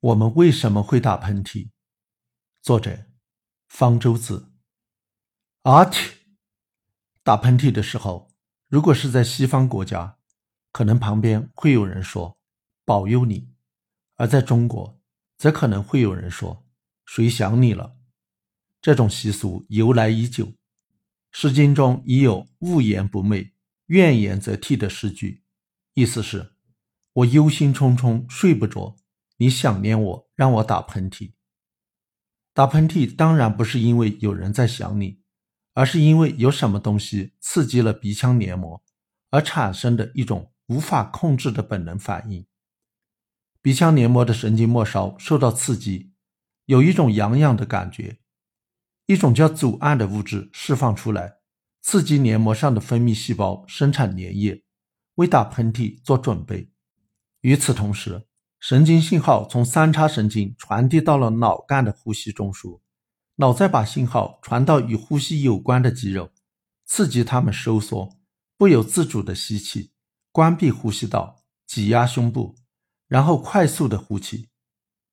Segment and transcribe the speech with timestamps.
[0.00, 1.70] 我们为什么会打喷嚏？
[2.62, 3.06] 作者：
[3.66, 4.52] 方舟子。
[5.62, 6.12] 阿嚏！
[7.24, 8.30] 打喷嚏的时候，
[8.68, 10.18] 如果是在西方国家，
[10.70, 12.38] 可能旁边会有人说
[12.86, 13.40] “保佑你”；
[14.14, 15.00] 而在中国，
[15.36, 16.64] 则可能会有人说
[17.04, 17.96] “谁想你了”。
[18.80, 20.46] 这种习俗由来已久，
[21.32, 23.50] 《诗经》中已有“勿言不寐，
[23.86, 25.42] 怨言则涕”的诗句，
[25.94, 26.52] 意思是：
[27.14, 28.96] 我忧心忡忡，睡不着。
[29.38, 31.32] 你想念我，让我打喷嚏。
[32.52, 35.22] 打喷嚏当然不是因为有人在想你，
[35.74, 38.82] 而是因为有什么东西刺激了鼻腔黏膜
[39.30, 42.44] 而产生的一种无法控制的本能反应。
[43.62, 46.12] 鼻腔黏膜的神经末梢受到刺激，
[46.64, 48.18] 有一种痒痒的感觉，
[49.06, 51.38] 一种叫组胺的物质释放出来，
[51.80, 54.64] 刺激黏膜上的分泌细胞生产粘液，
[55.14, 56.72] 为打喷嚏做准备。
[57.42, 58.27] 与此同时，
[58.60, 62.80] 神经信号从三叉神经传递到了脑干的呼吸中枢，
[63.36, 66.32] 脑再把信号传到与呼吸有关的肌肉，
[66.84, 68.18] 刺激它们收缩，
[68.56, 69.92] 不由自主的吸气，
[70.32, 72.56] 关闭呼吸道，挤压胸部，
[73.06, 74.48] 然后快速的呼气。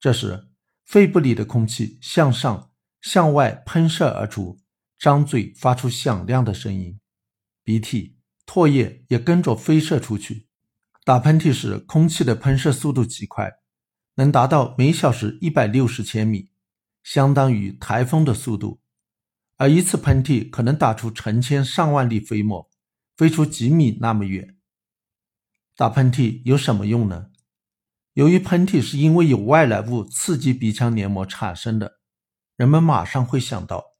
[0.00, 0.48] 这时，
[0.84, 4.58] 肺部里的空气向上、向外喷射而出，
[4.98, 6.98] 张嘴发出响亮的声音，
[7.62, 10.47] 鼻涕、唾液也跟着飞射出去。
[11.08, 13.50] 打喷嚏时，空气的喷射速度极快，
[14.16, 16.50] 能达到每小时一百六十千米，
[17.02, 18.82] 相当于台风的速度。
[19.56, 22.70] 而一次喷嚏可能打出成千上万粒飞沫，
[23.16, 24.58] 飞出几米那么远。
[25.74, 27.30] 打喷嚏有什么用呢？
[28.12, 32.00] 由于喷嚏是因为有外来物刺激鼻腔黏膜产生的，
[32.56, 33.96] 人们马上会想到，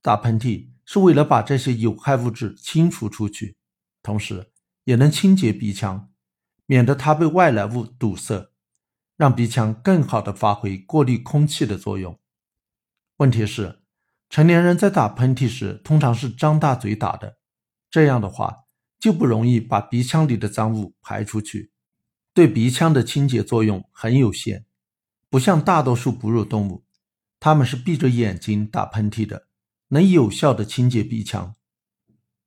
[0.00, 3.56] 打喷嚏是为了把这些有害物质清除出去，
[4.04, 4.52] 同时
[4.84, 6.12] 也能清洁鼻腔。
[6.66, 8.50] 免得它被外来物堵塞，
[9.16, 12.18] 让鼻腔更好的发挥过滤空气的作用。
[13.18, 13.82] 问题是，
[14.28, 17.38] 成年人在打喷嚏时通常是张大嘴打的，
[17.90, 18.64] 这样的话
[18.98, 21.70] 就不容易把鼻腔里的脏物排出去，
[22.32, 24.66] 对鼻腔的清洁作用很有限。
[25.28, 26.84] 不像大多数哺乳动物，
[27.38, 29.48] 它们是闭着眼睛打喷嚏的，
[29.88, 31.54] 能有效的清洁鼻腔。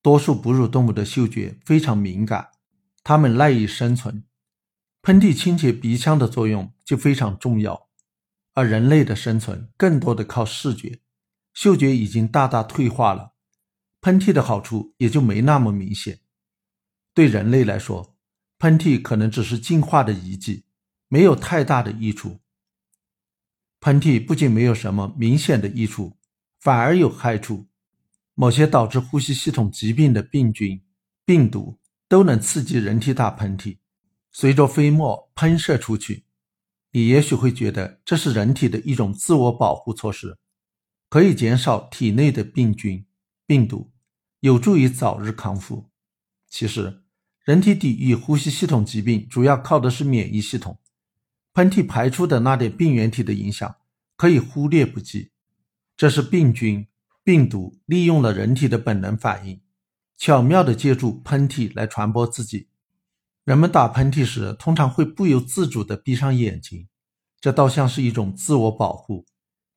[0.00, 2.50] 多数哺乳动物的嗅觉非常敏感。
[3.08, 4.24] 它们赖以生存，
[5.00, 7.88] 喷嚏清洁鼻腔的作用就非常重要。
[8.52, 11.00] 而人类的生存更多的靠视觉，
[11.54, 13.32] 嗅觉已经大大退化了，
[14.02, 16.20] 喷嚏的好处也就没那么明显。
[17.14, 18.14] 对人类来说，
[18.58, 20.66] 喷嚏可能只是进化的遗迹，
[21.08, 22.40] 没有太大的益处。
[23.80, 26.18] 喷嚏不仅没有什么明显的益处，
[26.60, 27.68] 反而有害处。
[28.34, 30.84] 某些导致呼吸系统疾病的病菌、
[31.24, 31.78] 病毒。
[32.08, 33.78] 都能刺激人体打喷嚏，
[34.32, 36.24] 随着飞沫喷射出去。
[36.92, 40.38] 你也许会觉得这是人体的一种自我保护措施，
[41.10, 43.04] 可以减少体内的病菌、
[43.46, 43.92] 病毒，
[44.40, 45.90] 有助于早日康复。
[46.48, 47.02] 其实，
[47.44, 50.80] 人体抵御呼吸系统疾病主要靠的是免疫系统，
[51.52, 53.76] 喷嚏排出的那点病原体的影响
[54.16, 55.30] 可以忽略不计。
[55.94, 56.86] 这是病菌、
[57.22, 59.60] 病毒利用了人体的本能反应。
[60.18, 62.68] 巧妙地借助喷嚏来传播自己。
[63.44, 66.88] 人们打喷嚏时通常会不由自主地闭上眼睛，
[67.40, 69.26] 这倒像是一种自我保护，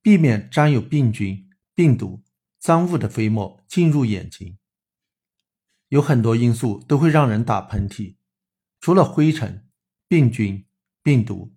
[0.02, 2.24] 避免沾有病菌、病毒、
[2.59, 4.57] 脏物的飞沫进入眼睛。
[5.90, 8.16] 有很多因素都会让人打喷嚏，
[8.79, 9.68] 除了灰尘、
[10.08, 10.66] 病菌、
[11.03, 11.53] 病毒，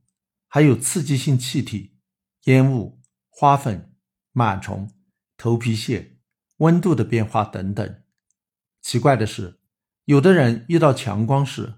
[0.47, 1.97] 还有刺激性气体、
[2.45, 3.97] 烟雾、花粉、
[4.35, 4.91] 螨虫、
[5.39, 6.19] 头皮屑、
[6.59, 8.04] 温度的变化等等。
[8.85, 9.59] 奇怪的是，
[10.05, 11.77] 有的人遇到强光时，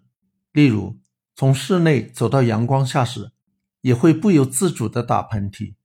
[0.51, 1.01] 例如
[1.37, 3.31] 从室内走到阳光下时，
[3.81, 5.77] 也会不由自主地打喷嚏。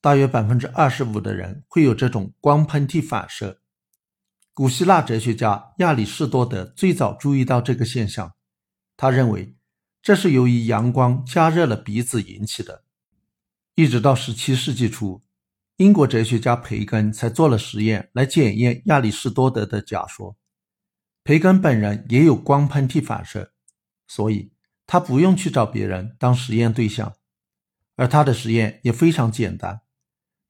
[0.00, 3.60] 大约百分之二十五的人会有这种光喷嚏反射。
[4.52, 8.34] 古希腊哲学家亚里士多德最早注意到这个现象，
[8.96, 9.54] 他认为
[10.02, 12.82] 这是由于阳光加热了鼻子引起的。
[13.76, 15.22] 一直到十七世纪初，
[15.80, 20.36] 英国哲学家培根才做了实验来检验亚里士多德的假说。
[21.24, 23.54] 培根本人也有光喷嚏反射，
[24.06, 24.52] 所以
[24.86, 27.14] 他不用去找别人当实验对象，
[27.96, 29.80] 而他的实验也非常简单。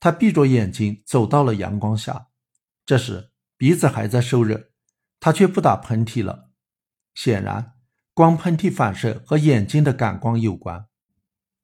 [0.01, 2.27] 他闭着眼睛走到了阳光下，
[2.85, 4.71] 这时鼻子还在受热，
[5.21, 6.51] 他却不打喷嚏了。
[7.15, 7.75] 显然，
[8.13, 10.87] 光喷嚏反射和眼睛的感光有关。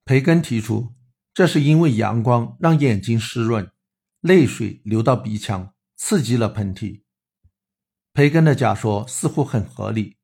[0.04, 0.94] 培根提出，
[1.36, 3.70] 这是因为阳光让眼睛湿润，
[4.22, 7.02] 泪水流到鼻腔，刺激了喷嚏。
[8.14, 10.16] 培根的假说似乎很合理，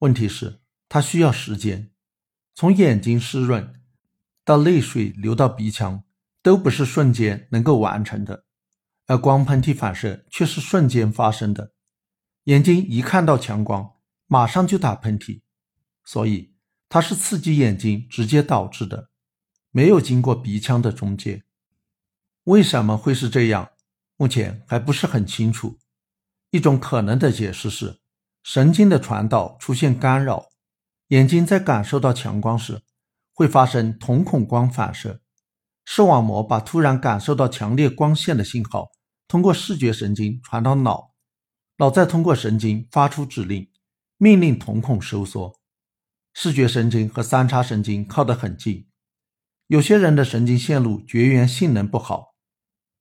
[0.00, 1.90] 问题是，它需要时间。
[2.54, 3.80] 从眼睛湿润
[4.44, 6.04] 到泪水流到鼻腔，
[6.42, 8.44] 都不是瞬间能够完成的，
[9.06, 11.72] 而光喷嚏反射却是瞬间发生的。
[12.44, 13.94] 眼睛一看到强光，
[14.26, 15.40] 马上就打喷嚏，
[16.04, 16.52] 所以
[16.90, 19.07] 它是刺激眼睛直接导致的，
[19.78, 21.44] 没有经过鼻腔的中介。
[22.42, 23.70] 为什么会是这样？
[24.16, 25.78] 目前还不是很清楚。
[26.50, 28.00] 一种可能的解释是，
[28.42, 30.48] 神经的传导出现干扰，
[31.10, 32.82] 眼睛在感受到强光时，
[33.32, 35.20] 会发生瞳孔光反射，
[35.84, 38.90] 视网膜把突然感受到强烈光线的信号
[39.28, 41.14] 通过视觉神经传到脑，
[41.76, 43.70] 脑再通过神经发出指令，
[44.16, 45.54] 命令瞳孔收缩。
[46.34, 48.87] 视觉神经和三叉神经靠得很近，
[49.68, 52.34] 有些人的神经线路绝缘性能不好。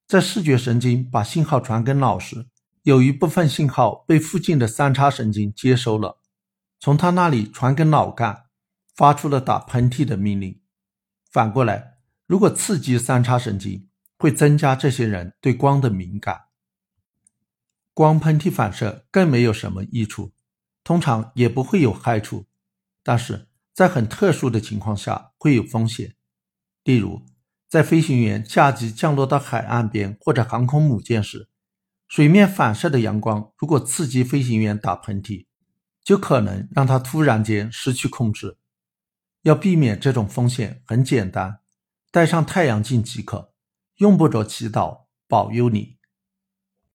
[0.06, 2.48] 在视觉神经把信号传给脑时，
[2.84, 6.20] 有一部分信号被附近的三叉神经接收了，
[6.78, 8.48] 从他那里传给脑干，
[8.94, 10.60] 发出了打喷嚏的命令。
[11.32, 13.88] 反过来，如果刺激三叉神经，
[14.18, 16.48] 会增加这些人对光的敏感。
[17.94, 20.34] 光喷嚏反射更没有什么益处，
[20.84, 22.46] 通常也不会有害处，
[23.04, 26.16] 但是在很特殊的情况下会有风险，
[26.88, 27.22] 例如。
[27.70, 31.50] 在飞行员驾机降落到海岸边或者航空母舰时，
[32.08, 35.48] 水面反射的阳光如果刺激飞行员打喷嚏，
[36.02, 38.58] 就可能让他突然间失去控制。
[39.42, 41.60] 要避免这种风险很简单，
[42.10, 43.52] 戴上太阳镜即可，
[43.98, 45.97] 用不着祈祷保佑你。